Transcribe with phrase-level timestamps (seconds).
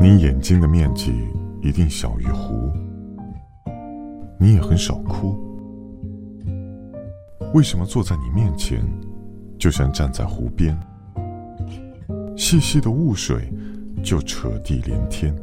[0.00, 1.12] 你眼睛的面积
[1.60, 2.70] 一定小于湖。
[4.38, 5.36] 你也很少哭。
[7.52, 8.80] 为什么坐在你面前
[9.58, 10.78] 就像站在湖边？
[12.36, 13.52] 细细的雾水
[14.02, 15.34] 就扯地连天。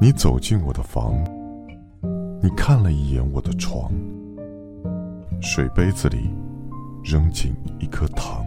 [0.00, 1.14] 你走进我的房
[2.42, 3.92] 你看了一眼我的床
[5.40, 6.28] 水杯子里
[7.04, 8.44] 扔进一颗糖。